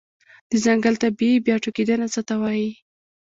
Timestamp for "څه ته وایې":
2.13-2.69